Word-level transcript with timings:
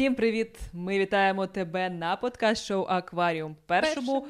Всім 0.00 0.14
привіт! 0.14 0.58
Ми 0.72 0.98
вітаємо 0.98 1.46
тебе 1.46 1.90
на 1.90 2.16
подкаст-шоу 2.16 2.86
Акваріум, 2.88 3.56
першому 3.66 4.26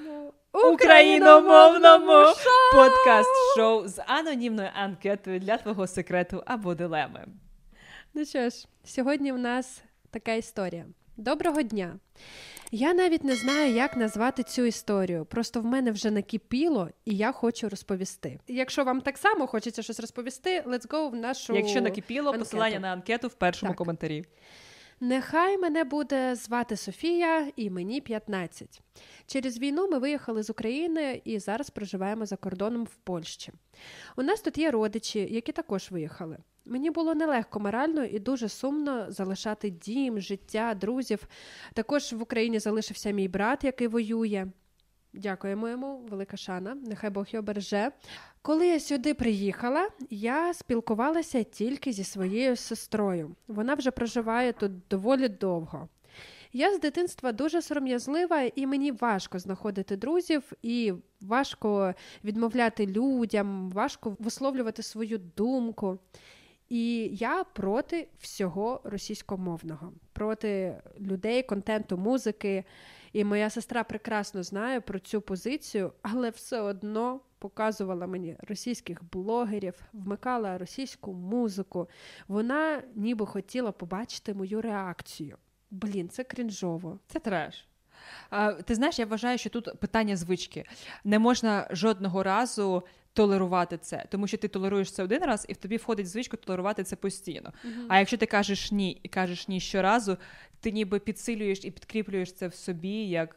україномовному 0.73 2.35
подкаст-шоу 2.75 3.89
з 3.89 4.03
анонімною 4.07 4.69
анкетою 4.75 5.41
для 5.41 5.57
твого 5.57 5.87
секрету 5.87 6.43
або 6.47 6.75
дилеми. 6.75 7.27
Ну 8.15 8.25
що 8.25 8.51
ж, 8.51 8.67
сьогодні 8.85 9.33
в 9.33 9.39
нас 9.39 9.83
така 10.11 10.33
історія. 10.33 10.87
Доброго 11.17 11.63
дня! 11.63 11.99
Я 12.71 12.95
навіть 12.95 13.25
не 13.25 13.35
знаю, 13.35 13.75
як 13.75 13.97
назвати 13.97 14.43
цю 14.43 14.63
історію. 14.65 15.25
Просто 15.25 15.61
в 15.61 15.65
мене 15.65 15.91
вже 15.91 16.11
накипіло, 16.11 16.89
і 17.05 17.17
я 17.17 17.33
хочу 17.33 17.69
розповісти. 17.69 18.41
Якщо 18.49 18.85
вам 18.85 19.01
так 19.01 19.19
само 19.19 19.47
хочеться 19.47 19.83
щось 19.83 20.01
розповісти, 20.01 20.61
let's 20.61 20.89
go 20.89 21.11
в 21.11 21.15
нашу 21.15 21.57
Якщо 21.57 21.81
накипіло, 21.81 22.29
анкету. 22.29 22.45
посилання 22.45 22.79
на 22.79 22.93
анкету 22.93 23.29
в 23.29 23.35
першому 23.35 23.73
Так. 23.73 23.79
коментарі. 23.79 24.25
Нехай 25.03 25.59
мене 25.59 25.85
буде 25.85 26.35
звати 26.35 26.77
Софія, 26.77 27.53
і 27.57 27.71
мені 27.71 28.01
15. 28.01 28.81
Через 29.27 29.59
війну 29.59 29.89
ми 29.89 29.99
виїхали 29.99 30.43
з 30.43 30.51
України 30.51 31.23
і 31.25 31.39
зараз 31.39 31.71
проживаємо 31.71 32.27
за 32.27 32.37
кордоном 32.37 32.85
в 32.85 32.95
Польщі. 32.95 33.53
У 34.17 34.23
нас 34.23 34.41
тут 34.41 34.59
є 34.59 34.71
родичі, 34.71 35.29
які 35.31 35.53
також 35.53 35.91
виїхали. 35.91 36.39
Мені 36.65 36.91
було 36.91 37.15
нелегко 37.15 37.61
морально 37.61 38.05
і 38.05 38.19
дуже 38.19 38.49
сумно 38.49 39.07
залишати 39.13 39.71
дім, 39.71 40.21
життя, 40.21 40.75
друзів. 40.75 41.29
Також 41.75 42.13
в 42.13 42.23
Україні 42.23 42.59
залишився 42.59 43.11
мій 43.11 43.29
брат, 43.29 43.65
який 43.65 43.89
воює. 43.89 44.47
Дякуємо 45.13 45.69
йому, 45.69 45.97
велика 46.11 46.37
шана, 46.37 46.75
нехай 46.75 47.11
Бог 47.11 47.27
його 47.31 47.43
береже. 47.43 47.91
Коли 48.43 48.67
я 48.67 48.81
сюди 48.81 49.15
приїхала, 49.15 49.89
я 50.11 50.55
спілкувалася 50.55 51.43
тільки 51.43 51.93
зі 51.93 52.05
своєю 52.05 52.57
сестрою. 52.57 53.37
Вона 53.49 53.75
вже 53.75 53.91
проживає 53.91 54.53
тут 54.53 54.73
доволі 54.91 55.29
довго. 55.29 55.89
Я 56.53 56.75
з 56.75 56.81
дитинства 56.81 57.33
дуже 57.33 57.63
сором'язлива, 57.63 58.43
і 58.43 58.67
мені 58.67 58.93
важко 58.93 59.39
знаходити 59.39 59.97
друзів, 59.97 60.53
і 60.63 60.93
важко 61.21 61.95
відмовляти 62.25 62.87
людям, 62.87 63.71
важко 63.71 64.17
висловлювати 64.19 64.83
свою 64.83 65.19
думку. 65.37 65.99
І 66.69 67.11
я 67.13 67.45
проти 67.45 68.09
всього 68.19 68.81
російськомовного, 68.85 69.93
проти 70.13 70.83
людей, 71.01 71.43
контенту, 71.43 71.97
музики. 71.97 72.65
І 73.13 73.25
моя 73.25 73.51
сестра 73.51 73.85
прекрасно 73.85 74.43
знає 74.43 74.81
про 74.81 74.99
цю 74.99 75.21
позицію, 75.21 75.93
але 76.03 76.31
все 76.31 76.61
одно 76.61 77.21
показувала 77.39 78.07
мені 78.07 78.37
російських 78.49 79.05
блогерів, 79.13 79.75
вмикала 79.93 80.59
російську 80.59 81.13
музику. 81.13 81.89
Вона 82.29 82.83
ніби 82.95 83.27
хотіла 83.27 83.73
побачити 83.73 84.35
мою 84.35 84.61
реакцію. 84.63 85.37
Блін, 85.71 86.09
це 86.09 86.25
крінжово. 86.25 86.99
Це 87.07 87.19
треш. 87.19 87.69
А, 88.31 88.53
ти 88.53 88.75
знаєш, 88.75 88.99
я 88.99 89.07
вважаю, 89.07 89.39
що 89.39 89.51
тут 89.51 89.81
питання 89.81 90.17
звички. 90.17 90.65
Не 91.05 91.19
можна 91.19 91.69
жодного 91.71 92.23
разу 92.23 92.83
толерувати 93.13 93.79
це, 93.79 94.05
тому 94.09 94.27
що 94.27 94.37
ти 94.37 94.49
толеруєш 94.49 94.93
це 94.93 95.03
один 95.03 95.23
раз, 95.23 95.47
і 95.49 95.53
в 95.53 95.57
тобі 95.57 95.77
входить 95.77 96.07
в 96.07 96.09
звичку 96.09 96.37
толерувати 96.37 96.85
це 96.85 96.97
постійно. 96.97 97.53
А 97.89 97.99
якщо 97.99 98.17
ти 98.17 98.27
кажеш 98.27 98.73
ні 98.73 99.01
і 99.03 99.09
кажеш 99.09 99.49
ні 99.49 99.61
щоразу, 99.61 100.17
ти 100.61 100.71
ніби 100.71 100.99
підсилюєш 100.99 101.65
і 101.65 101.71
підкріплюєш 101.71 102.33
це 102.33 102.49
в 102.49 102.55
собі, 102.55 103.09
як, 103.09 103.37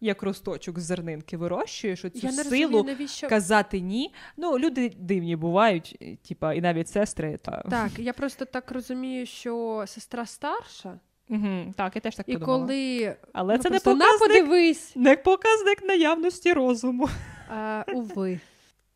як 0.00 0.22
росточок 0.22 0.78
з 0.78 0.82
зернинки 0.82 1.36
вирощуєш 1.36 2.04
оцю 2.04 2.26
я 2.26 2.32
силу 2.32 2.50
розумію, 2.50 2.82
навіщо 2.82 3.28
казати 3.28 3.80
ні. 3.80 4.14
Ну, 4.36 4.58
люди 4.58 4.92
дивні 4.98 5.36
бувають, 5.36 6.18
типа, 6.28 6.54
і 6.54 6.60
навіть 6.60 6.88
сестри. 6.88 7.38
Та... 7.42 7.62
так. 7.70 7.98
Я 7.98 8.12
просто 8.12 8.44
так 8.44 8.70
розумію, 8.70 9.26
що 9.26 9.84
сестра 9.86 10.26
старша, 10.26 10.98
Угу, 11.28 11.74
так, 11.76 11.96
я 11.96 12.00
теж 12.00 12.16
так 12.16 12.28
і 12.28 12.32
подумала. 12.32 12.58
коли 12.58 13.16
Але 13.32 13.56
ну, 13.56 13.62
це 13.62 13.70
не 13.70 13.80
показник, 13.80 14.18
подивись. 14.18 14.96
не 14.96 15.16
показник 15.16 15.82
наявності 15.82 16.52
розуму. 16.52 17.08
А, 17.48 17.84
уви. 17.94 18.40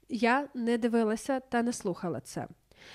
Я 0.09 0.49
не 0.55 0.78
дивилася 0.78 1.41
та 1.41 1.62
не 1.62 1.72
слухала 1.72 2.21
це. 2.21 2.47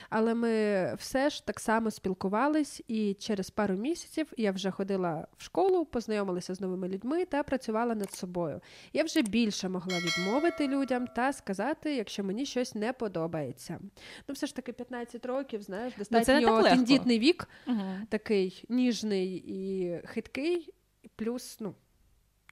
Але 0.10 0.34
ми 0.34 0.50
все 0.96 1.30
ж 1.30 1.46
так 1.46 1.60
само 1.60 1.92
спілкувались, 1.92 2.82
і 2.88 3.14
через 3.14 3.50
пару 3.50 3.76
місяців 3.76 4.34
я 4.38 4.52
вже 4.52 4.72
ходила 4.72 5.28
в 5.38 5.44
школу, 5.44 5.86
познайомилася 5.86 6.56
з 6.56 6.62
новими 6.62 6.88
людьми 6.88 7.26
та 7.26 7.44
працювала 7.44 7.96
над 7.96 8.12
собою. 8.12 8.62
Я 8.94 9.04
вже 9.04 9.22
більше 9.22 9.70
могла 9.70 9.98
відмовити 10.00 10.68
людям 10.68 11.08
та 11.08 11.34
сказати, 11.34 11.96
якщо 11.96 12.24
мені 12.24 12.46
щось 12.46 12.76
не 12.76 12.94
подобається. 12.94 13.80
Ну, 14.28 14.34
все 14.34 14.48
ж 14.48 14.56
таки, 14.56 14.74
15 14.74 15.26
років, 15.26 15.62
знаєш, 15.62 15.94
Ну, 15.98 16.06
достатньо 16.20 16.64
тендітний 16.64 17.20
вік, 17.20 17.48
Угу. 17.68 17.82
такий 18.10 18.66
ніжний 18.70 19.36
і 19.48 20.00
хиткий, 20.08 20.74
плюс, 21.16 21.58
ну, 21.60 21.76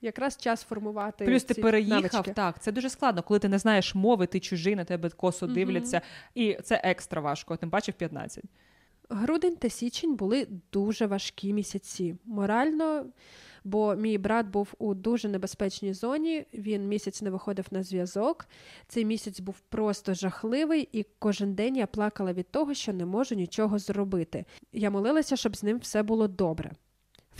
якраз 0.00 0.36
час 0.36 0.62
формувати. 0.62 1.24
Плюс 1.24 1.44
ти 1.44 1.54
ці 1.54 1.62
переїхав, 1.62 2.02
навички. 2.02 2.32
так, 2.32 2.62
це 2.62 2.72
дуже 2.72 2.90
складно, 2.90 3.22
коли 3.22 3.40
ти 3.40 3.48
не 3.48 3.58
знаєш 3.58 3.94
мови, 3.94 4.26
ти 4.26 4.40
чужий, 4.40 4.76
на 4.76 4.84
тебе 4.84 5.08
косо 5.10 5.46
Мгм. 5.46 5.54
дивляться, 5.54 6.00
і 6.34 6.58
це 6.64 6.80
екстра 6.84 7.20
важко, 7.20 7.56
тим 7.56 7.70
паче 7.70 7.92
в 7.92 7.94
15. 7.94 8.44
Грудень 9.12 9.56
та 9.56 9.70
січень 9.70 10.14
були 10.14 10.46
дуже 10.72 11.06
важкі 11.06 11.52
місяці. 11.52 12.16
Морально, 12.24 13.06
бо 13.64 13.94
мій 13.94 14.18
брат 14.18 14.46
був 14.46 14.74
у 14.78 14.94
дуже 14.94 15.28
небезпечній 15.28 15.94
зоні. 15.94 16.44
Він 16.54 16.88
місяць 16.88 17.22
не 17.22 17.30
виходив 17.30 17.66
на 17.70 17.82
зв'язок. 17.82 18.46
Цей 18.88 19.04
місяць 19.04 19.40
був 19.40 19.60
просто 19.60 20.14
жахливий, 20.14 20.88
і 20.92 21.06
кожен 21.18 21.54
день 21.54 21.76
я 21.76 21.86
плакала 21.86 22.32
від 22.32 22.50
того, 22.50 22.74
що 22.74 22.92
не 22.92 23.06
можу 23.06 23.34
нічого 23.34 23.78
зробити. 23.78 24.44
Я 24.72 24.90
молилася, 24.90 25.36
щоб 25.36 25.56
з 25.56 25.62
ним 25.62 25.78
все 25.78 26.02
було 26.02 26.28
добре. 26.28 26.72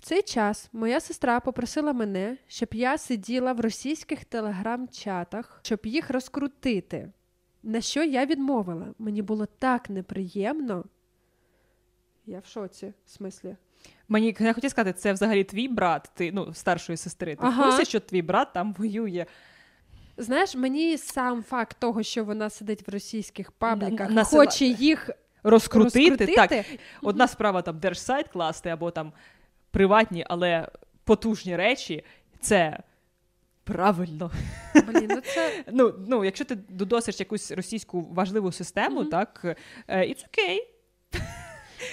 В 0.00 0.02
цей 0.02 0.22
час 0.22 0.68
моя 0.72 1.00
сестра 1.00 1.40
попросила 1.40 1.92
мене, 1.92 2.36
щоб 2.48 2.68
я 2.72 2.98
сиділа 2.98 3.52
в 3.52 3.60
російських 3.60 4.24
телеграм-чатах, 4.24 5.60
щоб 5.62 5.80
їх 5.84 6.10
розкрутити. 6.10 7.12
На 7.62 7.80
що 7.80 8.02
я 8.02 8.26
відмовила? 8.26 8.86
Мені 8.98 9.22
було 9.22 9.46
так 9.46 9.90
неприємно. 9.90 10.84
Я 12.26 12.38
в 12.40 12.46
шоці, 12.46 12.92
в 13.06 13.10
смислі. 13.10 13.56
Мені 14.08 14.36
я 14.40 14.52
хотів 14.52 14.70
сказати, 14.70 14.98
це 14.98 15.12
взагалі 15.12 15.44
твій 15.44 15.68
брат, 15.68 16.10
ти 16.14 16.32
ну 16.32 16.54
старшої 16.54 16.96
сестри. 16.96 17.36
Ти 17.36 17.46
Ага. 17.46 17.64
курсі, 17.64 17.84
що 17.84 18.00
твій 18.00 18.22
брат 18.22 18.52
там 18.52 18.72
воює. 18.78 19.26
Знаєш, 20.16 20.54
мені 20.54 20.98
сам 20.98 21.42
факт 21.42 21.76
того, 21.80 22.02
що 22.02 22.24
вона 22.24 22.50
сидить 22.50 22.88
в 22.88 22.90
російських 22.90 23.52
пабліках, 23.52 24.10
На- 24.10 24.24
хоче 24.24 24.64
їх 24.64 25.10
Розкрутити, 25.42 26.08
розкрутити. 26.08 26.34
так. 26.34 26.66
Одна 27.02 27.28
справа 27.28 27.62
там 27.62 27.78
держсайт 27.78 28.28
класти 28.28 28.68
або 28.68 28.90
там 28.90 29.12
приватні, 29.70 30.24
але 30.28 30.68
потужні 31.04 31.56
речі. 31.56 32.04
Це 32.40 32.78
правильно. 33.64 34.30
Блін, 34.74 35.06
ну 35.10 35.20
це 35.20 35.64
Ну, 35.72 35.94
ну, 36.08 36.24
якщо 36.24 36.44
ти 36.44 36.54
додосиш 36.68 37.20
якусь 37.20 37.50
російську 37.52 38.00
важливу 38.12 38.52
систему, 38.52 39.00
Мгм. 39.00 39.10
так 39.10 39.56
е, 39.88 39.98
it's 39.98 40.24
okay. 40.26 40.58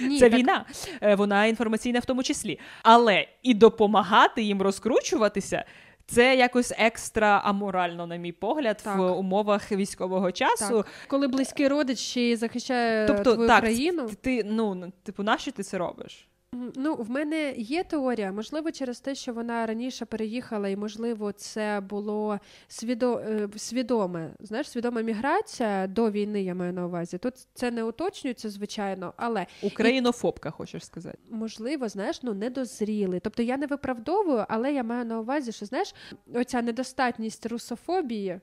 ні, 0.08 0.18
Це 0.18 0.30
так, 0.30 0.38
війна, 0.38 0.64
Е, 1.02 1.14
вона 1.14 1.46
інформаційна 1.46 1.98
в 1.98 2.04
тому 2.04 2.22
числі. 2.22 2.58
Але 2.82 3.26
і 3.42 3.54
допомагати 3.54 4.42
їм 4.42 4.62
розкручуватися. 4.62 5.64
Це 6.06 6.36
якось 6.36 6.72
екстра 6.78 7.40
аморально, 7.44 8.06
на 8.06 8.16
мій 8.16 8.32
погляд, 8.32 8.80
Так. 8.84 8.98
в 8.98 9.12
умовах 9.12 9.72
військового 9.72 10.32
часу. 10.32 10.76
Так. 10.76 10.86
коли 11.08 11.28
близький 11.28 11.68
родич 11.68 11.98
ще 11.98 12.36
захищає 12.36 13.06
Тобто, 13.06 13.32
твою 13.34 13.48
так, 13.48 13.60
країну. 13.60 14.10
Ти 14.20 14.44
ну 14.44 14.92
типу, 15.02 15.22
нащо 15.22 15.52
ти 15.52 15.62
це 15.62 15.78
робиш? 15.78 16.28
Ну, 16.52 16.94
в 16.94 17.10
мене 17.10 17.54
є 17.56 17.84
теорія, 17.84 18.32
можливо, 18.32 18.70
через 18.70 19.00
те, 19.00 19.14
що 19.14 19.32
вона 19.32 19.66
раніше 19.66 20.04
переїхала, 20.04 20.68
і 20.68 20.76
можливо, 20.76 21.32
це 21.32 21.80
було 21.90 22.38
свідо... 22.68 23.18
е, 23.18 23.48
свідоме. 23.56 24.30
Знаєш, 24.40 24.70
свідома 24.70 25.00
міграція 25.00 25.86
до 25.86 26.10
війни, 26.10 26.42
я 26.42 26.54
маю 26.54 26.72
на 26.72 26.86
увазі. 26.86 27.18
Тут 27.18 27.34
це 27.54 27.70
не 27.70 27.84
уточнюється, 27.84 28.50
звичайно, 28.50 29.14
але 29.16 29.46
Українофобка, 29.62 30.50
хочеш 30.50 30.86
сказати? 30.86 31.18
можливо, 31.30 31.88
знаєш, 31.88 32.22
ну 32.22 32.34
недозріли. 32.34 33.20
Тобто 33.20 33.42
я 33.42 33.56
не 33.56 33.66
виправдовую, 33.66 34.44
але 34.48 34.72
я 34.72 34.82
маю 34.82 35.04
на 35.04 35.20
увазі, 35.20 35.52
що 35.52 35.66
знаєш, 35.66 35.94
оця 36.34 36.62
недостатність 36.62 37.46
русофобії, 37.46 38.40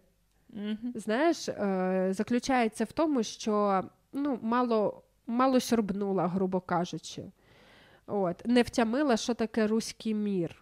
Угу. 0.50 0.92
знаєш, 0.96 1.50
е, 1.50 2.08
заключається 2.12 2.84
в 2.84 2.92
тому, 2.92 3.24
що 3.24 3.84
ну, 4.14 4.40
мало, 4.42 5.04
мало 5.28 5.60
сьорбнула, 5.60 6.28
грубо 6.28 6.62
кажучи. 6.62 7.24
От, 8.08 8.46
не 8.46 8.62
втямила, 8.62 9.18
що 9.18 9.34
таке 9.34 9.68
руський 9.68 10.14
мір. 10.14 10.56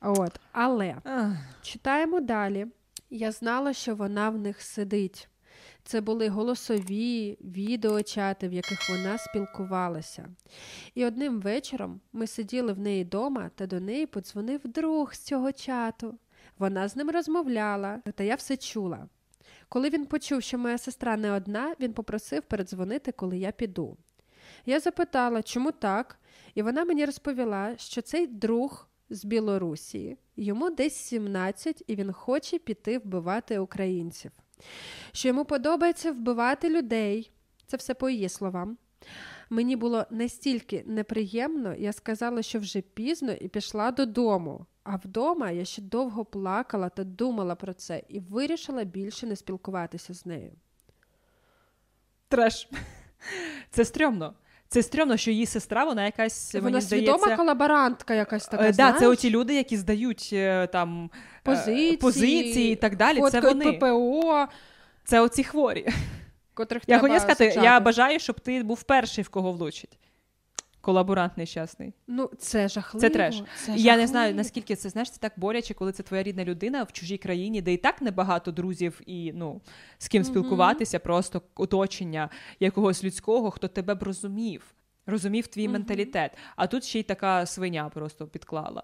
От, 0.00 0.40
але 0.52 0.96
читаємо 1.62 2.20
далі. 2.20 2.66
Я 3.10 3.32
знала, 3.32 3.72
що 3.72 3.94
вона 3.94 4.30
в 4.30 4.38
них 4.38 4.62
сидить. 4.62 5.28
Це 5.84 6.00
були 6.00 6.28
голосові 6.28 7.38
відеочати, 7.40 8.48
в 8.48 8.52
яких 8.52 8.90
вона 8.90 9.18
спілкувалася. 9.18 10.28
І 10.94 11.06
одним 11.06 11.40
вечором 11.40 12.00
ми 12.12 12.26
сиділи 12.26 12.72
в 12.72 12.78
неї 12.78 13.04
вдома, 13.04 13.50
та 13.54 13.66
до 13.66 13.80
неї 13.80 14.06
подзвонив 14.06 14.60
друг 14.64 15.14
з 15.14 15.18
цього 15.18 15.52
чату. 15.52 16.18
Вона 16.58 16.88
з 16.88 16.96
ним 16.96 17.10
розмовляла, 17.10 17.98
та 18.14 18.24
я 18.24 18.34
все 18.34 18.56
чула. 18.56 19.08
Коли 19.68 19.90
він 19.90 20.06
почув, 20.06 20.42
що 20.42 20.58
моя 20.58 20.78
сестра 20.78 21.16
не 21.16 21.32
одна, 21.32 21.74
він 21.80 21.92
попросив 21.92 22.42
передзвонити, 22.42 23.12
коли 23.12 23.38
я 23.38 23.52
піду. 23.52 23.96
Я 24.66 24.80
запитала, 24.80 25.42
чому 25.42 25.72
так, 25.72 26.18
і 26.54 26.62
вона 26.62 26.84
мені 26.84 27.04
розповіла, 27.04 27.76
що 27.76 28.02
цей 28.02 28.26
друг 28.26 28.88
з 29.10 29.24
Білорусі, 29.24 30.16
йому 30.36 30.70
десь 30.70 30.94
17, 30.94 31.84
і 31.86 31.96
він 31.96 32.12
хоче 32.12 32.58
піти 32.58 32.98
вбивати 32.98 33.58
українців. 33.58 34.30
Що 35.12 35.28
йому 35.28 35.44
подобається 35.44 36.12
вбивати 36.12 36.68
людей, 36.68 37.30
це 37.66 37.76
все 37.76 37.94
по 37.94 38.10
її 38.10 38.28
словам. 38.28 38.78
Мені 39.50 39.76
було 39.76 40.06
настільки 40.10 40.82
неприємно, 40.86 41.74
я 41.74 41.92
сказала, 41.92 42.42
що 42.42 42.58
вже 42.58 42.80
пізно, 42.80 43.32
і 43.32 43.48
пішла 43.48 43.90
додому. 43.90 44.66
А 44.84 44.96
вдома 44.96 45.50
я 45.50 45.64
ще 45.64 45.82
довго 45.82 46.24
плакала 46.24 46.88
та 46.88 47.04
думала 47.04 47.54
про 47.54 47.74
це 47.74 48.02
і 48.08 48.20
вирішила 48.20 48.84
більше 48.84 49.26
не 49.26 49.36
спілкуватися 49.36 50.14
з 50.14 50.26
нею. 50.26 50.52
Треш. 52.28 52.68
Це 53.70 53.84
стрьомно. 53.84 54.34
Це 54.72 54.82
стрьомно, 54.82 55.16
що 55.16 55.30
її 55.30 55.46
сестра, 55.46 55.84
вона 55.84 56.04
якась 56.04 56.54
Вона 56.54 56.64
мені 56.64 56.80
здається... 56.80 57.12
свідома 57.12 57.36
колаборантка 57.36 58.14
якась 58.14 58.46
така. 58.46 58.68
Е, 58.68 58.72
знаєш? 58.72 58.94
да, 58.94 59.00
це 59.00 59.08
оті 59.08 59.30
люди, 59.30 59.54
які 59.54 59.76
здають 59.76 60.30
е, 60.32 60.66
там 60.66 61.10
е, 61.14 61.18
позиції, 61.42 61.96
позиції 61.96 62.72
і 62.72 62.76
так 62.76 62.96
далі. 62.96 63.20
Це 63.30 63.40
вони. 63.40 63.72
ППО, 63.72 64.46
Це 65.04 65.20
оці 65.20 65.44
хворі. 65.44 65.88
котрих 66.54 66.82
Я 66.86 66.98
треба 66.98 67.20
сказати, 67.20 67.48
сучати. 67.48 67.66
я 67.66 67.80
бажаю, 67.80 68.18
щоб 68.18 68.40
ти 68.40 68.62
був 68.62 68.82
перший, 68.82 69.24
в 69.24 69.28
кого 69.28 69.52
влучить. 69.52 69.98
Колаборант 70.82 71.36
нещасний. 71.36 71.92
Ну, 72.06 72.30
це 72.38 72.68
жахливо. 72.68 73.00
Це 73.00 73.10
треш. 73.10 73.42
Це 73.64 73.74
Я 73.76 73.96
не 73.96 74.06
знаю, 74.06 74.34
наскільки 74.34 74.76
це 74.76 74.88
знаєш, 74.88 75.10
це 75.10 75.20
так 75.20 75.32
боляче, 75.36 75.74
коли 75.74 75.92
це 75.92 76.02
твоя 76.02 76.22
рідна 76.22 76.44
людина 76.44 76.82
в 76.82 76.92
чужій 76.92 77.18
країні, 77.18 77.62
де 77.62 77.72
і 77.72 77.76
так 77.76 78.02
небагато 78.02 78.52
друзів 78.52 79.00
і 79.06 79.32
ну 79.34 79.60
з 79.98 80.08
ким 80.08 80.24
спілкуватися, 80.24 80.98
просто 80.98 81.42
оточення 81.56 82.28
якогось 82.60 83.04
людського, 83.04 83.50
хто 83.50 83.68
тебе 83.68 83.94
б 83.94 84.02
розумів, 84.02 84.74
розумів 85.06 85.46
твій 85.46 85.64
Мгм. 85.64 85.72
менталітет. 85.72 86.32
А 86.56 86.66
тут 86.66 86.84
ще 86.84 86.98
й 86.98 87.02
така 87.02 87.46
свиня 87.46 87.88
просто 87.94 88.26
підклала. 88.26 88.82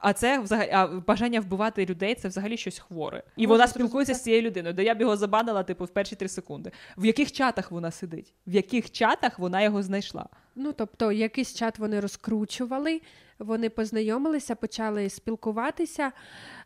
А 0.00 0.12
це 0.12 0.38
взагалі 0.38 0.70
а 0.72 0.86
бажання 0.86 1.40
вбивати 1.40 1.86
людей 1.86 2.14
це 2.14 2.28
взагалі 2.28 2.56
щось 2.56 2.78
хворе. 2.78 3.22
І 3.36 3.46
Можна 3.46 3.54
вона 3.54 3.66
спілкується 3.66 4.14
з 4.14 4.22
цією 4.22 4.42
людиною, 4.42 4.74
де 4.74 4.84
я 4.84 4.94
б 4.94 5.00
його 5.00 5.16
забанила, 5.16 5.62
типу, 5.62 5.84
в 5.84 5.88
перші 5.88 6.16
три 6.16 6.28
секунди. 6.28 6.72
В 6.96 7.04
яких 7.04 7.32
чатах 7.32 7.70
вона 7.70 7.90
сидить? 7.90 8.34
В 8.46 8.54
яких 8.54 8.90
чатах 8.90 9.38
вона 9.38 9.62
його 9.62 9.82
знайшла? 9.82 10.28
Ну, 10.54 10.72
тобто, 10.72 11.12
якийсь 11.12 11.54
чат 11.54 11.78
вони 11.78 12.00
розкручували, 12.00 13.00
вони 13.38 13.70
познайомилися, 13.70 14.54
почали 14.54 15.10
спілкуватися, 15.10 16.12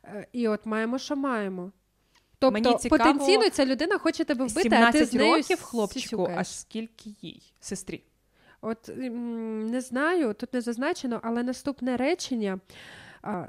е, 0.05 0.27
і 0.33 0.49
от 0.49 0.67
маємо, 0.67 0.99
що 0.99 1.17
маємо. 1.17 1.73
Тобто, 2.39 2.53
Мені 2.53 2.79
цікаво, 2.79 3.05
потенційно 3.05 3.51
ця 3.51 3.67
людина 3.67 3.99
хоче 3.99 4.25
тебе 4.25 4.45
вбити, 4.45 4.77
а 4.77 4.93
ти 4.93 5.05
з 5.05 5.13
нею 5.13 5.35
років 5.35 5.63
хлопчику, 5.63 6.31
а 6.37 6.45
скільки 6.45 7.11
їй? 7.23 7.53
Сестрі. 7.61 8.03
От 8.61 8.91
не 8.97 9.81
знаю, 9.81 10.35
тут 10.35 10.55
не 10.55 10.61
зазначено, 10.61 11.21
але 11.23 11.43
наступне 11.43 11.97
речення. 11.97 12.59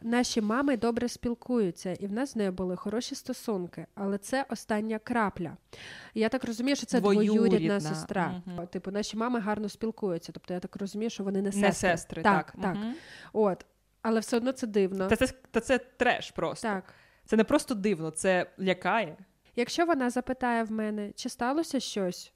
Наші 0.02 0.42
мами 0.42 0.78
добре 0.78 1.08
спілкуються, 1.08 1.94
і 1.94 2.08
в 2.08 2.12
нас 2.12 2.32
з 2.32 2.36
нею 2.36 2.52
були 2.52 2.76
хороші 2.76 3.16
стосунки, 3.16 3.86
але 3.96 4.18
це 4.18 4.46
остання 4.50 5.00
крапля. 5.00 5.58
Я 6.14 6.30
так 6.30 6.44
розумію, 6.44 6.76
що 6.76 6.86
це 6.86 7.00
Двоюрідна. 7.00 7.34
двоюрідна 7.34 7.80
сестра. 7.80 8.42
Мгм. 8.46 8.68
Типу, 8.68 8.92
наші 8.92 9.18
мами 9.18 9.40
гарно 9.40 9.70
спілкуються. 9.70 10.32
Тобто 10.32 10.54
я 10.54 10.60
так 10.60 10.76
розумію, 10.76 11.10
що 11.10 11.24
вони 11.24 11.42
не 11.42 11.52
сестри. 11.52 11.68
Не 11.68 11.74
сестри, 11.74 12.24
так. 12.24 12.52
так. 12.52 12.62
так. 12.62 12.76
Мгм. 12.76 12.94
От. 13.34 13.66
Але 14.02 14.20
все 14.20 14.38
одно 14.38 14.52
це 14.52 14.68
дивно. 14.68 15.08
Та 15.08 15.16
це, 15.16 15.28
та 15.52 15.60
це 15.60 15.78
треш 15.78 16.32
просто. 16.32 16.68
Так. 16.68 16.94
Це 17.26 17.38
не 17.38 17.44
просто 17.44 17.76
дивно, 17.76 18.12
це 18.12 18.52
лякає. 18.60 19.18
Якщо 19.56 19.86
вона 19.86 20.10
запитає 20.10 20.64
в 20.64 20.72
мене, 20.72 21.12
чи 21.16 21.30
сталося 21.30 21.80
щось, 21.80 22.34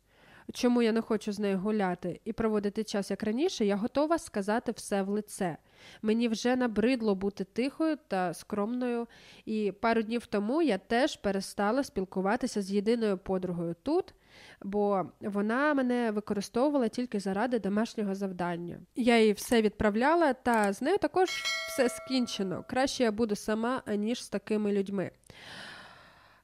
чому 0.54 0.82
я 0.82 0.92
не 0.92 1.02
хочу 1.02 1.32
з 1.32 1.40
нею 1.40 1.58
гуляти 1.58 2.22
і 2.26 2.34
проводити 2.34 2.84
час 2.84 3.12
як 3.12 3.24
раніше, 3.24 3.66
я 3.66 3.76
готова 3.76 4.18
сказати 4.18 4.72
все 4.72 5.02
в 5.02 5.10
лице. 5.10 5.58
Мені 6.02 6.28
вже 6.28 6.56
набридло 6.56 7.16
бути 7.16 7.44
тихою 7.44 7.98
та 8.08 8.34
скромною, 8.34 9.08
і 9.46 9.72
пару 9.72 10.02
днів 10.02 10.26
тому 10.26 10.62
я 10.62 10.78
теж 10.78 11.16
перестала 11.16 11.84
спілкуватися 11.84 12.62
з 12.62 12.72
єдиною 12.72 13.18
подругою 13.18 13.76
тут, 13.84 14.14
бо 14.62 15.06
вона 15.22 15.74
мене 15.74 16.12
використовувала 16.12 16.88
тільки 16.88 17.20
заради 17.20 17.60
домашнього 17.60 18.16
завдання. 18.16 18.80
Я 18.96 19.20
їй 19.20 19.34
все 19.34 19.62
відправляла, 19.62 20.34
та 20.34 20.74
з 20.74 20.82
нею 20.82 20.98
також 20.98 21.30
все 21.70 21.90
скінчено. 21.90 22.66
Краще 22.70 23.04
я 23.04 23.12
буду 23.12 23.36
сама, 23.36 23.82
аніж 23.86 24.24
з 24.24 24.30
такими 24.30 24.72
людьми. 24.72 25.12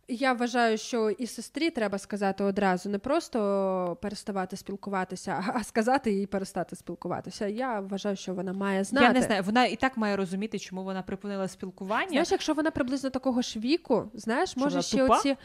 Я 0.08 0.34
вважаю, 0.34 0.78
що 0.78 1.10
і 1.10 1.28
сестрі 1.28 1.70
треба 1.70 1.98
сказати 1.98 2.44
одразу, 2.44 2.90
не 2.90 3.00
просто 3.00 3.98
переставати 4.02 4.58
спілкуватися, 4.58 5.46
а 5.56 5.64
сказати 5.64 6.12
їй 6.12 6.26
перестати 6.26 6.76
спілкуватися. 6.76 7.48
Я 7.48 7.80
вважаю, 7.80 8.16
що 8.16 8.34
вона 8.34 8.54
має 8.54 8.84
знати. 8.84 9.06
Я 9.06 9.14
не 9.14 9.22
знаю, 9.22 9.44
вона 9.44 9.66
і 9.66 9.76
так 9.76 9.98
має 9.98 10.16
розуміти, 10.16 10.60
чому 10.60 10.84
вона 10.84 11.02
припинила 11.02 11.48
спілкування. 11.48 12.10
Знаєш, 12.10 12.32
якщо 12.32 12.54
вона 12.54 12.72
приблизно 12.72 13.10
такого 13.10 13.42
ж 13.42 13.60
віку, 13.60 14.12
знаєш, 14.14 14.50
Що 14.50 14.60
може 14.60 14.82
ще 14.82 14.98
тупа? 14.98 15.18
оці 15.18 15.36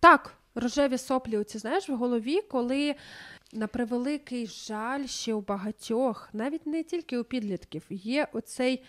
так, 0.00 0.34
рожеві 0.54 0.98
соплі, 0.98 1.36
оці 1.36 1.58
знаєш 1.58 1.88
в 1.88 1.94
голові, 1.94 2.40
коли 2.42 2.94
на 3.52 3.66
превеликий 3.66 4.46
жаль 4.46 5.06
ще 5.06 5.34
у 5.34 5.40
багатьох, 5.40 6.28
навіть 6.32 6.66
не 6.66 6.82
тільки 6.82 7.18
у 7.18 7.24
підлітків, 7.24 7.86
є 7.90 8.28
оцей. 8.32 8.82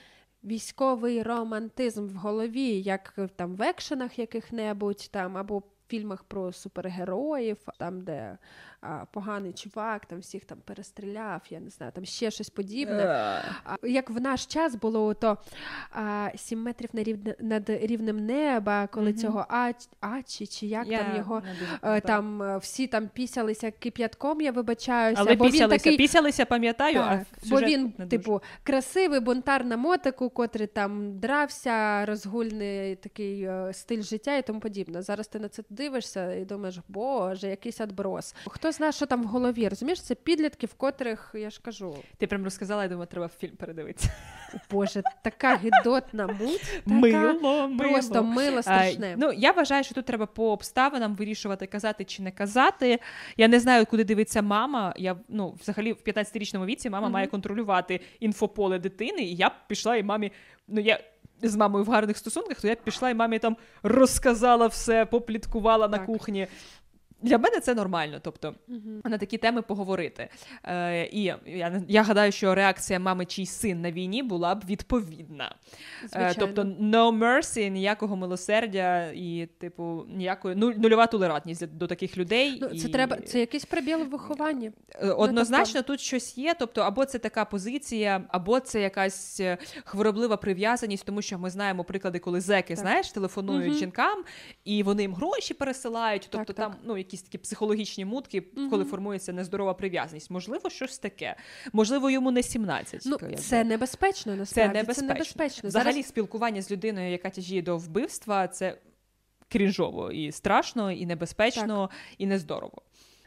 Військовий 0.44 1.24
романтизм 1.24 2.08
в 2.08 2.14
голові, 2.14 2.82
як 2.82 3.14
е, 3.18 3.28
там 3.36 3.56
в 3.56 3.62
екшенах 3.62 4.20
яких-небудь 4.20 5.10
там 5.12 5.38
або 5.38 5.64
фільмах 5.90 6.24
про 6.24 6.52
супергероїв, 6.54 7.58
там, 7.78 8.02
де 8.02 8.38
а, 8.82 9.06
поганий 9.12 9.54
чувак, 9.54 10.06
там 10.06 10.20
всіх 10.20 10.46
там 10.46 10.58
перестріляв, 10.66 11.42
я 11.50 11.60
не 11.60 11.70
знаю, 11.70 11.92
там 11.96 12.06
ще 12.06 12.32
щось 12.32 12.50
подібне. 12.50 13.04
Е, 13.04 13.42
А, 13.66 13.88
Як 13.88 14.10
в 14.10 14.22
наш 14.22 14.46
час 14.46 14.76
було 14.76 15.14
то 15.14 15.38
а, 15.92 16.30
сім 16.36 16.62
метрів 16.62 16.90
над, 16.94 17.08
рівне, 17.08 17.36
над 17.40 17.70
рівнем 17.70 18.26
неба, 18.26 18.88
коли 18.88 19.10
Мгм. 19.10 19.20
цього 19.20 19.46
Ач, 19.50 19.76
Ачі, 20.00 20.48
чи 20.48 20.66
як 20.68 20.88
я 20.88 20.98
там 21.04 21.16
його. 21.18 21.42
дуже 21.60 21.96
е. 21.98 22.02
Там 22.02 22.42
е, 22.44 22.58
всі 22.58 22.88
там 22.88 23.08
пісялися 23.14 23.72
кип'ятком, 23.72 24.42
я 24.42 24.52
вибачаюся. 24.52 25.22
Але 25.22 25.36
бо 25.36 25.46
він 25.46 25.52
пісялися, 25.52 25.84
такий, 25.84 25.98
пісялися, 25.98 26.46
пам'ятаю, 26.46 26.96
так, 26.96 27.22
а 27.44 27.50
бо 27.50 27.60
він, 27.60 27.94
дуже. 27.98 28.10
типу, 28.10 28.42
красивий 28.64 29.20
бунтар 29.20 29.66
на 29.66 29.78
мотику, 29.78 30.30
котрий 30.30 30.68
там 30.68 31.20
дрався, 31.20 32.06
розгульний 32.06 32.96
такий 32.96 33.50
стиль 33.72 34.02
життя 34.02 34.36
і 34.38 34.42
тому 34.42 34.60
подібне. 34.60 35.02
Зараз 35.02 35.28
ти 35.28 35.40
на 35.40 35.50
це 35.50 35.64
дивишся 35.84 36.34
і 36.34 36.46
думаєш, 36.46 36.80
боже, 36.88 37.48
якийсь 37.48 37.82
отброс. 37.82 38.36
Хто 38.48 38.72
знає, 38.72 38.92
що 38.92 39.06
там 39.06 39.24
в 39.24 39.26
голові? 39.26 39.70
Розумієш, 39.70 40.02
це 40.02 40.16
підлітки, 40.16 40.66
в 40.68 40.74
котрих 40.74 41.32
я 41.34 41.50
ж 41.50 41.62
кажу, 41.62 41.96
Ти 42.18 42.28
прям 42.28 42.44
розказала, 42.44 42.84
я 42.84 42.90
думаю, 42.90 43.08
треба 43.08 43.28
фільм 43.40 43.56
передивитися. 43.56 44.10
Боже, 44.72 45.04
така 45.24 45.56
гидотна 45.56 46.28
муть, 46.28 46.62
така 46.62 47.00
Мило, 47.00 47.34
мило. 47.70 47.78
просто 47.78 48.24
мило 48.24 48.62
страшне. 48.62 49.14
А, 49.14 49.18
ну, 49.18 49.32
я 49.32 49.52
вважаю, 49.52 49.84
що 49.84 49.96
тут 49.96 50.06
треба 50.06 50.26
по 50.26 50.52
обставинам 50.52 51.16
вирішувати, 51.16 51.66
казати 51.66 52.04
чи 52.04 52.22
не 52.24 52.32
казати. 52.32 53.00
Я 53.38 53.48
не 53.48 53.60
знаю, 53.60 53.86
куди 53.86 54.04
дивиться 54.04 54.42
мама. 54.42 54.94
Я 54.98 55.18
ну, 55.28 55.58
взагалі 55.62 55.94
в 55.94 55.98
15-річному 56.06 56.66
віці 56.66 56.90
мама 56.90 57.08
Мгм. 57.08 57.14
має 57.14 57.28
контролювати 57.28 58.00
інфополе 58.20 58.80
дитини, 58.80 59.22
і 59.22 59.36
я 59.36 59.50
б 59.50 59.54
пішла 59.68 59.96
і 59.96 60.04
мамі. 60.04 60.32
Ну, 60.68 60.82
я 60.82 61.00
з 61.44 61.56
мамою 61.56 61.84
в 61.84 61.90
гарних 61.90 62.18
стосунках, 62.18 62.62
то 62.62 62.68
я 62.68 62.74
б 62.74 62.78
пішла 62.84 63.10
і 63.10 63.14
мамі 63.14 63.40
там 63.40 63.58
розказала 63.84 64.68
все, 64.68 65.06
попліткувала 65.06 65.88
на 65.88 66.00
кухні. 66.00 66.48
Для 67.22 67.38
мене 67.38 67.60
це 67.60 67.76
нормально. 67.76 68.20
Тобто, 68.22 68.56
Мгм. 68.68 69.02
на 69.06 69.18
такі 69.18 69.38
теми 69.38 69.62
поговорити. 69.62 70.30
Е, 70.64 71.06
і 71.06 71.24
я, 71.24 71.82
я 71.88 72.04
гадаю, 72.04 72.32
що 72.32 72.56
реакція 72.56 73.00
мами, 73.00 73.26
чий 73.26 73.46
син 73.46 73.82
на 73.82 73.92
війні 73.92 74.24
була 74.24 74.56
б 74.56 74.64
відповідна. 74.70 75.56
Е, 76.14 76.34
тобто, 76.40 76.62
no 76.64 77.18
mercy, 77.20 77.70
ніякого 77.70 78.16
милосердя 78.16 79.12
і, 79.16 79.48
типу, 79.60 80.06
ніякої 80.10 80.56
нуль, 80.56 80.74
нульова 80.78 81.08
толерантність 81.08 81.68
до 81.68 81.88
таких 81.88 82.18
людей. 82.18 82.58
Ну, 82.62 82.68
це 82.70 82.88
і, 82.88 82.92
треба, 82.92 83.18
це 83.18 83.40
якийсь 83.40 83.66
пробіл 83.66 84.00
в 84.04 84.10
вихованні. 84.10 84.72
е, 85.02 85.10
Однозначно, 85.10 85.82
тут 85.82 86.00
щось 86.00 86.38
є. 86.38 86.54
Тобто, 86.60 86.82
або 86.82 87.06
це 87.06 87.20
така 87.20 87.46
позиція, 87.46 88.24
або 88.30 88.60
це 88.60 88.82
якась 88.82 89.40
е, 89.40 89.58
хвороблива 89.86 90.38
прив'язаність, 90.38 91.06
тому 91.06 91.22
що 91.22 91.40
ми 91.40 91.50
знаємо 91.50 91.84
приклади, 91.84 92.20
коли 92.20 92.42
зеки, 92.42 92.68
Так. 92.76 92.78
знаєш, 92.78 93.12
телефонують 93.12 93.70
Мгм. 93.70 93.78
жінкам, 93.80 94.24
і 94.66 94.84
вони 94.84 95.02
їм 95.02 95.14
гроші 95.14 95.54
пересилають. 95.54 96.28
Тобто, 96.32 96.54
Так, 96.54 96.56
там 96.56 96.72
так. 96.72 96.82
ну 96.84 96.98
якісь 97.10 97.22
такі 97.22 97.38
психологічні 97.38 98.06
мутки, 98.06 98.44
Мгм. 98.56 98.70
коли 98.70 98.86
формується 98.86 99.34
нездорова 99.34 99.74
прив'язаність. 99.74 100.32
Можливо, 100.32 100.70
щось 100.70 101.00
таке. 101.00 101.36
Можливо, 101.74 102.10
йому 102.10 102.32
не 102.32 102.44
17. 102.44 103.02
Ну, 103.06 103.18
це 103.38 103.64
небезпечно, 103.64 104.36
насправді. 104.36 104.74
Це 104.74 104.82
небезпечно. 104.82 105.14
небезпечно. 105.14 105.70
Взагалі, 105.70 105.94
Зараз... 105.94 106.08
спілкування 106.08 106.62
з 106.62 106.72
людиною, 106.72 107.12
яка 107.12 107.30
тяжіє 107.30 107.62
до 107.62 107.78
вбивства, 107.78 108.48
це 108.48 108.78
крінжово 109.48 110.12
і 110.12 110.32
страшно, 110.32 110.92
і 110.92 111.06
небезпечно, 111.06 111.90
і 112.18 112.26
нездорово. 112.26 112.82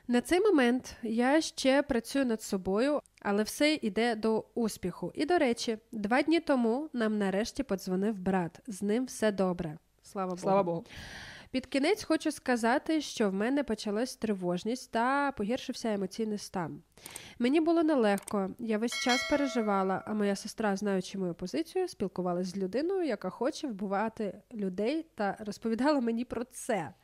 На 0.09 0.21
цей 0.21 0.41
момент 0.41 0.97
я 1.03 1.41
ще 1.41 1.83
працюю 1.83 2.27
над 2.27 2.43
собою, 2.43 3.01
але 3.23 3.43
все 3.43 3.75
йде 3.83 4.15
до 4.15 4.45
успіху. 4.55 5.13
І, 5.15 5.25
до 5.25 5.39
речі, 5.39 5.79
два 5.93 6.23
дні 6.23 6.41
тому 6.41 6.91
нам 6.93 7.19
нарешті 7.19 7.63
подзвонив 7.63 8.19
брат. 8.19 8.61
З 8.67 8.83
ним 8.83 9.05
все 9.07 9.33
добре. 9.33 9.79
Слава 10.03 10.29
Богу. 10.29 10.41
Слава 10.41 10.63
Богу. 10.63 10.85
Під 11.53 11.67
кінець 11.67 12.05
хочу 12.05 12.33
сказати, 12.33 13.01
що 13.01 13.31
в 13.31 13.35
мене 13.35 13.65
почалась 13.65 14.17
тривожність 14.17 14.91
та 14.91 15.33
погіршився 15.33 15.93
емоційний 15.93 16.39
стан. 16.39 16.83
Мені 17.39 17.61
було 17.61 17.83
нелегко, 17.83 18.51
я 18.59 18.79
весь 18.79 19.03
час 19.05 19.29
переживала, 19.31 20.03
а 20.07 20.15
моя 20.15 20.37
сестра, 20.37 20.77
знаючи 20.77 21.19
мою 21.19 21.35
позицію, 21.35 21.89
спілкувалася 21.89 22.51
з 22.51 22.57
людиною, 22.57 23.07
яка 23.07 23.31
хоче 23.31 23.69
вбивати 23.69 24.43
людей, 24.55 25.07
та 25.15 25.37
розповідала 25.41 26.01
мені 26.01 26.25
про 26.25 26.45
це. 26.45 26.95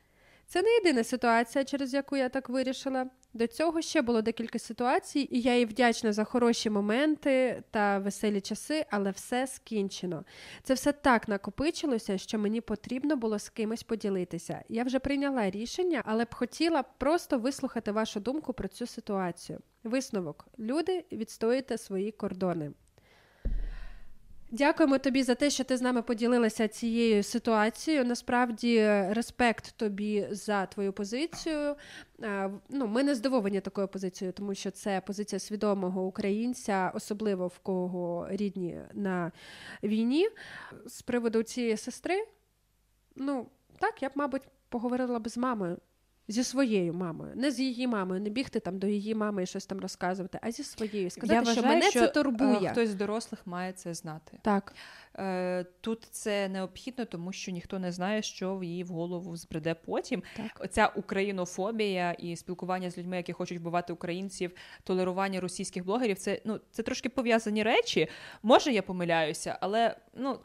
Це 0.51 0.61
не 0.61 0.69
єдина 0.69 1.03
ситуація, 1.03 1.65
через 1.65 1.93
яку 1.93 2.17
я 2.17 2.29
так 2.29 2.49
вирішила. 2.49 3.09
До 3.33 3.47
цього 3.47 3.81
ще 3.81 4.01
було 4.01 4.21
декілька 4.21 4.59
ситуацій, 4.59 5.27
і 5.31 5.41
я 5.41 5.57
їй 5.57 5.65
вдячна 5.65 6.13
за 6.13 6.23
хороші 6.23 6.69
моменти 6.69 7.63
та 7.71 7.99
веселі 7.99 8.41
часи, 8.41 8.85
але 8.89 9.11
все 9.11 9.47
скінчено. 9.47 10.25
Це 10.63 10.73
все 10.73 10.91
так 10.91 11.27
накопичилося, 11.27 12.17
що 12.17 12.39
мені 12.39 12.61
потрібно 12.61 13.15
було 13.15 13.39
з 13.39 13.49
кимось 13.49 13.83
поділитися. 13.83 14.63
Я 14.69 14.83
вже 14.83 14.99
прийняла 14.99 15.49
рішення, 15.49 16.01
але 16.05 16.25
б 16.25 16.35
хотіла 16.35 16.83
просто 16.83 17.39
вислухати 17.39 17.91
вашу 17.91 18.19
думку 18.19 18.53
про 18.53 18.67
цю 18.67 18.87
ситуацію. 18.87 19.59
Висновок: 19.83 20.47
люди 20.59 21.05
відстоїте 21.11 21.77
свої 21.77 22.11
кордони. 22.11 22.71
Дякуємо 24.51 24.97
тобі 24.97 25.23
за 25.23 25.35
те, 25.35 25.49
що 25.49 25.63
ти 25.63 25.77
з 25.77 25.81
нами 25.81 26.01
поділилася 26.01 26.67
цією 26.67 27.23
ситуацією. 27.23 28.05
Насправді, 28.05 28.81
респект 29.09 29.71
тобі 29.77 30.27
за 30.31 30.65
твою 30.65 30.93
позицію. 30.93 31.75
Ну, 32.69 32.87
Ми 32.87 33.03
не 33.03 33.15
здивовані 33.15 33.61
такою 33.61 33.87
позицією, 33.87 34.33
тому 34.33 34.55
що 34.55 34.71
це 34.71 35.01
позиція 35.01 35.39
свідомого 35.39 36.05
українця, 36.05 36.91
особливо 36.95 37.47
в 37.47 37.59
кого 37.59 38.27
рідні 38.29 38.79
на 38.93 39.31
війні. 39.83 40.29
З 40.85 41.01
приводу 41.01 41.43
цієї 41.43 41.77
сестри, 41.77 42.25
ну 43.15 43.47
так, 43.79 44.01
я 44.03 44.09
б, 44.09 44.11
мабуть, 44.15 44.43
поговорила 44.69 45.19
б 45.19 45.29
з 45.29 45.37
мамою 45.37 45.77
зі 46.29 46.43
своєю 46.43 46.93
мамою, 46.93 47.31
не 47.35 47.51
з 47.51 47.59
її 47.59 47.87
мамою, 47.87 48.21
не 48.21 48.29
бігти 48.29 48.59
там 48.59 48.79
до 48.79 48.87
її 48.87 49.15
мами 49.15 49.43
і 49.43 49.45
щось 49.45 49.65
там 49.65 49.79
розказувати, 49.79 50.39
а 50.41 50.51
зі 50.51 50.63
своєю. 50.63 51.09
Сказати, 51.09 51.33
Я 51.33 51.39
вважаю, 51.39 51.57
що 51.57 51.67
мене 51.67 51.89
що 51.89 51.99
це 51.99 52.07
турбує. 52.07 52.67
Е, 52.67 52.69
хтось 52.69 52.89
з 52.89 52.95
дорослих 52.95 53.47
має 53.47 53.73
це 53.73 53.93
знати. 53.93 54.39
Так. 54.41 54.75
Е, 55.17 55.65
тут 55.81 56.07
це 56.11 56.49
необхідно, 56.49 57.05
тому 57.05 57.31
що 57.31 57.51
ніхто 57.51 57.79
не 57.79 57.91
знає, 57.91 58.21
що 58.21 58.55
в 58.55 58.63
її 58.63 58.83
в 58.83 58.87
голову 58.87 59.37
збреде 59.37 59.73
потім. 59.73 60.23
Так. 60.37 60.59
Оця 60.59 60.87
українофобія 60.87 62.11
і 62.11 62.35
спілкування 62.35 62.91
з 62.91 62.97
людьми, 62.97 63.17
які 63.17 63.33
хочуть 63.33 63.59
вбивати 63.59 63.93
українців, 63.93 64.51
толерування 64.83 65.39
російських 65.39 65.85
блогерів, 65.85 66.19
це 66.19 66.41
ну 66.45 66.59
це 66.71 66.83
трошки 66.83 67.09
пов'язані 67.09 67.63
речі. 67.63 68.07
Може, 68.43 68.71
я 68.71 68.81
помиляюся, 68.81 69.57
але 69.61 69.95
ну 70.15 70.39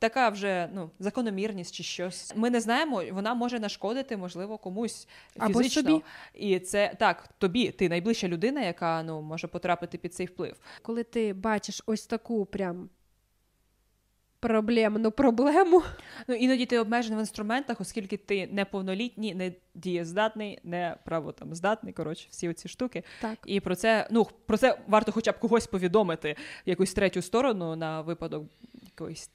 така 0.00 0.28
вже 0.28 0.68
ну 0.74 0.90
закономірність 0.98 1.74
чи 1.74 1.82
щось. 1.82 2.32
Ми 2.36 2.50
не 2.50 2.60
знаємо, 2.60 3.04
вона 3.12 3.34
може 3.34 3.60
нашкодити, 3.60 4.16
можливо, 4.16 4.58
комусь 4.58 5.08
фізично. 5.32 5.46
Або 5.46 5.64
собі. 5.64 6.02
І 6.34 6.58
це 6.58 6.96
так, 6.98 7.28
тобі 7.38 7.70
ти 7.70 7.88
найближча 7.88 8.28
людина, 8.28 8.60
яка 8.60 9.02
ну 9.02 9.22
може 9.22 9.46
потрапити 9.46 9.98
під 9.98 10.14
цей 10.14 10.26
вплив. 10.26 10.56
Коли 10.82 11.04
ти 11.04 11.32
бачиш 11.32 11.82
ось 11.86 12.06
таку 12.06 12.46
прям. 12.46 12.88
Проблемну 14.40 15.10
проблему. 15.10 15.82
Ну, 16.28 16.34
іноді 16.34 16.66
ти 16.66 16.78
обмежений 16.78 17.18
в 17.18 17.20
інструментах, 17.20 17.80
оскільки 17.80 18.16
ти 18.16 18.46
неповнолітній, 18.46 19.34
не 19.34 19.52
дієздатний, 19.74 20.58
не 20.64 20.96
правотамздатний, 21.04 21.92
коротше, 21.92 22.26
всі 22.30 22.48
оці 22.48 22.68
штуки. 22.68 23.02
Так. 23.20 23.38
І 23.46 23.60
про 23.60 23.76
це 23.76 24.08
ну, 24.10 24.26
про 24.46 24.56
це 24.56 24.78
варто 24.86 25.12
хоча 25.12 25.32
б 25.32 25.38
когось 25.38 25.66
повідомити, 25.66 26.36
якусь 26.66 26.94
третю 26.94 27.22
сторону 27.22 27.76
на 27.76 28.00
випадок 28.00 28.44
якоїсь 28.82 29.30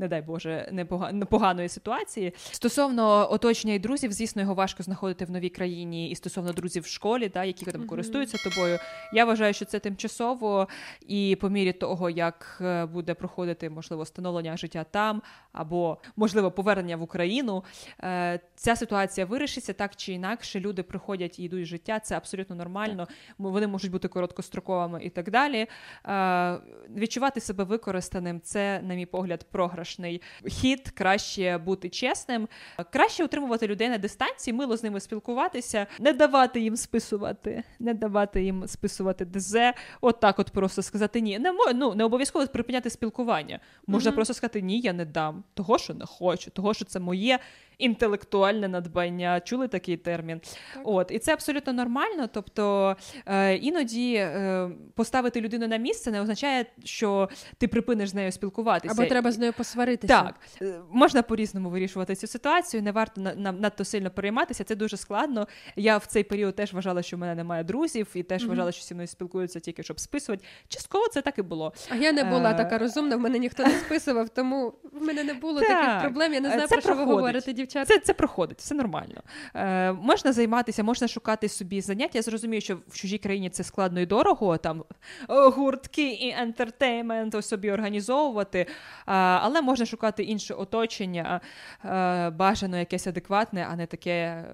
не 0.00 0.08
дай 0.08 0.22
Боже, 0.22 0.68
непоганої 1.12 1.68
ситуації. 1.68 2.32
Стосовно 2.36 3.32
оточення 3.32 3.74
і 3.74 3.78
друзів, 3.78 4.12
звісно, 4.12 4.42
його 4.42 4.54
важко 4.54 4.82
знаходити 4.82 5.24
в 5.24 5.30
новій 5.30 5.48
країні, 5.48 6.10
і 6.10 6.14
стосовно 6.14 6.52
друзів 6.52 6.82
в 6.82 6.86
школі, 6.86 7.28
да, 7.34 7.44
які 7.44 7.64
там 7.64 7.86
користуються 7.86 8.50
тобою. 8.50 8.78
Я 9.12 9.24
вважаю, 9.24 9.54
що 9.54 9.64
це 9.64 9.78
тимчасово, 9.78 10.68
і 11.06 11.36
по 11.40 11.48
мірі 11.50 11.72
того, 11.72 12.10
як 12.10 12.58
е, 12.60 12.86
буде 12.86 13.14
проходити 13.14 13.70
можливо 13.70 14.04
становлення 14.04 14.56
життя 14.56 14.84
там, 14.90 15.22
або 15.52 15.98
можливо 16.16 16.50
повернення 16.50 16.96
в 16.96 17.02
Україну, 17.02 17.64
е, 18.02 18.40
ця 18.54 18.76
ситуація 18.76 19.26
вирішиться 19.26 19.72
так 19.72 19.96
чи 19.96 20.12
інакше. 20.12 20.60
Люди 20.60 20.82
приходять 20.82 21.38
і 21.38 21.44
йдуть 21.44 21.64
з 21.64 21.68
життя. 21.68 22.00
Це 22.00 22.16
абсолютно 22.16 22.56
нормально. 22.56 23.06
Так. 23.06 23.16
Вони 23.38 23.66
можуть 23.66 23.90
бути 23.90 24.08
короткостроковими 24.08 25.04
і 25.04 25.10
так 25.10 25.30
далі. 25.30 25.66
Е, 26.06 26.58
відчувати 26.96 27.40
себе 27.40 27.64
використаним 27.64 28.40
це, 28.40 28.80
на 28.82 28.94
мій 28.94 29.06
погляд, 29.06 29.46
програш 29.50 29.90
виграшний 29.90 30.22
хід, 30.46 30.90
краще 30.90 31.58
бути 31.58 31.88
чесним, 31.88 32.48
краще 32.92 33.24
утримувати 33.24 33.66
людей 33.66 33.88
на 33.88 33.98
дистанції, 33.98 34.54
мило 34.54 34.76
з 34.76 34.82
ними 34.82 35.00
спілкуватися, 35.00 35.86
не 35.98 36.12
давати 36.12 36.60
їм 36.60 36.76
списувати, 36.76 37.62
не 37.78 37.94
давати 37.94 38.42
їм 38.42 38.66
списувати 38.66 39.24
ДЗ. 39.24 39.56
От 40.00 40.20
так 40.20 40.38
от 40.38 40.50
просто 40.50 40.82
сказати 40.82 41.20
ні. 41.20 41.38
Не 41.38 41.52
ну, 41.74 41.94
не 41.94 42.04
обов'язково 42.04 42.46
припиняти 42.46 42.90
спілкування. 42.90 43.60
Можна 43.86 44.10
mm-hmm. 44.10 44.14
просто 44.14 44.34
сказати 44.34 44.62
ні, 44.62 44.80
я 44.80 44.92
не 44.92 45.04
дам. 45.04 45.39
Того, 45.54 45.78
що 45.78 45.94
не 45.94 46.06
хочу, 46.06 46.50
того, 46.50 46.74
що 46.74 46.84
це 46.84 47.00
моє 47.00 47.38
інтелектуальне 47.80 48.68
надбання. 48.68 49.40
Чули 49.40 49.68
такий 49.68 49.96
термін? 49.96 50.40
Так. 50.74 50.82
От, 50.84 51.10
І 51.10 51.18
це 51.18 51.32
абсолютно 51.32 51.72
нормально. 51.72 52.28
Тобто 52.32 52.96
е, 53.26 53.56
іноді 53.56 54.14
е, 54.14 54.70
поставити 54.94 55.40
людину 55.40 55.68
на 55.68 55.76
місце 55.76 56.10
не 56.10 56.20
означає, 56.20 56.66
що 56.84 57.28
ти 57.58 57.68
припиниш 57.68 58.08
з 58.08 58.14
нею 58.14 58.32
спілкуватися. 58.32 58.94
Або 58.98 59.08
треба 59.08 59.32
з 59.32 59.38
нею 59.38 59.52
посваритися. 59.52 60.22
Так, 60.22 60.34
е, 60.62 60.80
можна 60.90 61.22
по-різному 61.22 61.70
вирішувати 61.70 62.14
цю 62.14 62.26
ситуацію, 62.26 62.82
не 62.82 62.92
варто 62.92 63.20
на, 63.20 63.34
на, 63.34 63.52
надто 63.52 63.84
сильно 63.84 64.10
перейматися, 64.10 64.64
це 64.64 64.74
дуже 64.74 64.96
складно. 64.96 65.48
Я 65.76 65.96
в 65.96 66.06
цей 66.06 66.24
період 66.24 66.56
теж 66.56 66.72
вважала, 66.72 67.02
що 67.02 67.16
в 67.16 67.20
мене 67.20 67.34
немає 67.34 67.64
друзів, 67.64 68.08
і 68.14 68.22
теж 68.22 68.44
mm-hmm. 68.44 68.48
вважала, 68.48 68.72
що 68.72 68.84
зі 68.84 68.94
мною 68.94 69.06
спілкуються 69.06 69.60
тільки 69.60 69.82
щоб 69.82 70.00
списувати. 70.00 70.44
Частково 70.68 71.08
це 71.08 71.22
так 71.22 71.38
і 71.38 71.42
було. 71.42 71.72
А 71.90 71.96
я 71.96 72.12
не 72.12 72.24
була 72.24 72.50
е, 72.50 72.54
така 72.54 72.78
розумна, 72.78 73.16
в 73.16 73.20
мене 73.20 73.38
ніхто 73.38 73.62
не 73.62 73.70
списував, 73.70 74.28
тому 74.28 74.74
в 74.92 75.02
мене 75.02 75.24
не 75.24 75.34
було 75.34 75.60
таких 75.60 76.00
проблем. 76.00 76.34
Я 76.34 76.40
не 76.40 76.48
знаю, 76.48 76.68
це 76.68 76.74
про 76.74 76.82
що 76.82 76.94
ви 76.94 77.04
говорите, 77.04 77.52
дівчата. 77.52 77.69
Це 77.70 77.98
це 77.98 78.14
проходить, 78.14 78.58
все 78.58 78.74
нормально. 78.74 79.22
Е, 79.54 79.92
Можна 79.92 80.32
займатися, 80.32 80.82
можна 80.82 81.08
шукати 81.08 81.48
собі 81.48 81.80
заняття. 81.80 82.18
Я 82.18 82.22
зрозумію, 82.22 82.60
що 82.60 82.76
в 82.88 82.96
чужій 82.96 83.18
країні 83.18 83.50
це 83.50 83.64
складно 83.64 84.00
і 84.00 84.06
дорого, 84.06 84.56
там 84.56 84.84
гуртки 85.28 86.10
і 86.10 86.30
ентертеймент 86.30 87.44
собі 87.44 87.70
організовувати, 87.70 88.58
е, 88.58 88.66
але 89.06 89.62
можна 89.62 89.86
шукати 89.86 90.22
інше 90.22 90.54
оточення, 90.54 91.40
е, 91.84 92.30
бажано 92.30 92.78
якесь 92.78 93.06
адекватне, 93.06 93.66
а 93.70 93.76
не 93.76 93.86
таке, 93.86 94.44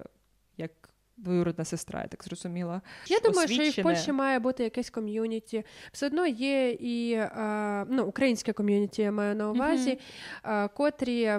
двоюродна 1.17 1.65
сестра, 1.65 2.01
я 2.01 2.07
так 2.07 2.23
зрозуміла. 2.23 2.81
Я 3.07 3.19
думаю, 3.19 3.47
що 3.47 3.63
і 3.63 3.69
в 3.69 3.83
Польщі 3.83 4.11
має 4.11 4.39
бути 4.39 4.63
якесь 4.63 4.89
ком'юніті. 4.89 5.63
Все 5.91 6.05
одно 6.05 6.27
є 6.27 6.71
і 6.71 7.15
а, 7.15 7.85
ну, 7.89 8.05
українське 8.05 8.53
ком'юніті, 8.53 9.01
я 9.01 9.11
маю 9.11 9.35
на 9.35 9.51
увазі, 9.51 9.89
mm-hmm. 9.89 10.39
а, 10.43 10.67
котрі 10.67 11.31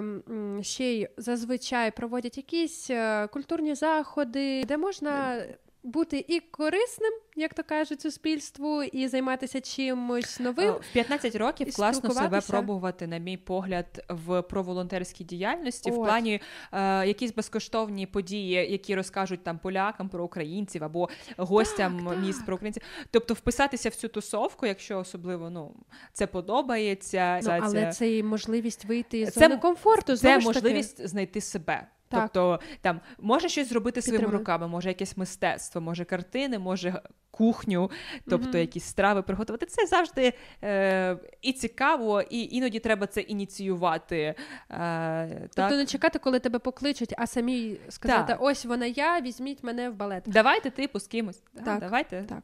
ще 0.61 0.93
й 0.93 1.09
зазвичай 1.17 1.91
проводять 1.91 2.37
якісь 2.37 2.89
а, 2.89 3.27
культурні 3.27 3.75
заходи, 3.75 4.63
де 4.63 4.77
можна 4.77 5.43
бути 5.83 6.25
і 6.27 6.39
корисним, 6.39 7.13
як 7.39 7.53
то 7.53 7.63
кажуть, 7.63 8.01
суспільству, 8.01 8.83
і 8.83 9.07
займатися 9.07 9.61
чимось 9.61 10.39
новим. 10.39 10.73
В 10.73 10.93
15 10.93 11.35
років 11.35 11.75
класно 11.75 12.11
себе 12.11 12.41
пробувати, 12.41 13.07
на 13.07 13.17
мій 13.17 13.37
погляд, 13.37 14.05
в 14.09 14.41
проволонтерській 14.41 15.23
діяльності, 15.23 15.91
От. 15.91 15.97
в 15.97 16.03
плані 16.03 16.41
е, 16.71 17.07
якісь 17.07 17.33
безкоштовні 17.33 18.07
події, 18.07 18.71
які 18.71 18.95
розкажуть 18.95 19.43
там 19.43 19.59
полякам 19.59 20.09
про 20.09 20.23
українців 20.23 20.83
або 20.83 21.09
гостям 21.37 22.05
так, 22.09 22.19
міст 22.19 22.39
так. 22.39 22.45
про 22.45 22.55
українців. 22.55 22.83
Тобто 23.11 23.33
вписатися 23.33 23.89
в 23.89 23.95
цю 23.95 24.07
тусовку, 24.07 24.65
якщо 24.65 24.99
особливо 24.99 25.49
ну 25.49 25.75
це 26.13 26.27
подобається. 26.27 27.39
Ну, 27.43 27.59
Але 27.61 27.91
це 27.91 28.17
і 28.17 28.23
можливість 28.23 28.85
вийти 28.85 29.25
з 29.25 29.33
зони 29.33 29.57
комфорту. 29.57 30.17
Це 30.17 30.39
можливість 30.39 31.07
знайти 31.07 31.41
себе. 31.41 31.87
Так. 32.09 32.29
Тобто 32.33 32.59
там 32.81 33.01
може 33.19 33.49
щось 33.49 33.69
зробити 33.69 34.01
своїми 34.01 34.27
руками, 34.27 34.67
може 34.67 34.89
якесь 34.89 35.17
мистецтво, 35.17 35.81
може 35.81 36.05
картини, 36.05 36.59
може 36.59 37.01
кухню, 37.31 37.91
тобто 38.29 38.49
mm-hmm. 38.49 38.57
якісь 38.57 38.83
страви 38.83 39.21
приготувати. 39.21 39.65
Це 39.65 39.85
завжди 39.85 40.33
е, 40.63 41.17
і 41.41 41.53
цікаво, 41.53 42.21
і 42.21 42.43
іноді 42.55 42.79
треба 42.79 43.07
це 43.07 43.21
ініціювати. 43.21 44.35
Е, 44.71 45.29
Тобто 45.41 45.55
так? 45.55 45.71
не 45.71 45.85
чекати, 45.85 46.19
коли 46.19 46.39
тебе 46.39 46.59
покличуть, 46.59 47.13
а 47.17 47.27
самі 47.27 47.77
сказати: 47.89 48.23
так. 48.27 48.37
ось 48.41 48.65
вона 48.65 48.85
я, 48.85 49.21
візьміть 49.21 49.63
мене 49.63 49.89
в 49.89 49.95
балет. 49.95 50.23
Давайте 50.27 50.69
типу 50.69 50.99
з 50.99 51.07
кимось. 51.07 51.43
Так, 51.65 51.79
Давайте. 51.79 52.23
Так 52.23 52.43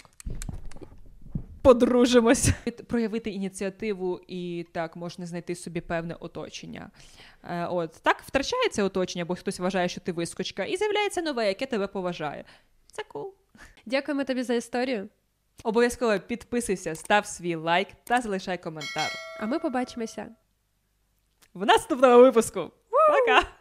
подружимось. 1.65 2.50
Проявити 2.88 3.29
ініціативу 3.29 4.22
і 4.27 4.65
так 4.72 4.95
можна 4.95 5.25
знайти 5.25 5.55
собі 5.55 5.81
певне 5.81 6.15
оточення. 6.19 6.91
Е, 7.43 7.65
от 7.65 7.91
так 8.03 8.22
втрачається 8.22 8.84
оточення, 8.84 9.25
бо 9.25 9.36
хтось 9.36 9.60
вважає, 9.60 9.89
що 9.89 10.01
ти 10.01 10.12
вискочка, 10.12 10.63
і 10.63 10.77
з'являється 10.77 11.22
нове, 11.22 11.48
яке 11.48 11.65
тебе 11.65 11.88
поважає. 11.88 12.45
Це 12.91 13.03
кул. 13.03 13.34
Дякуємо 13.86 14.24
тобі 14.24 14.43
за 14.43 14.53
історію. 14.53 15.10
Обов'язково 15.63 16.19
підписуйся, 16.19 16.95
став 16.95 17.25
свій 17.25 17.55
лайк 17.55 17.88
та 18.03 18.22
залишай 18.22 18.63
коментар. 18.63 19.12
А 19.39 19.45
ми 19.45 19.60
побачимося 19.60 20.27
в 21.53 21.65
наступному 21.65 22.22
випуску. 22.22 22.72
Пока! 22.89 23.54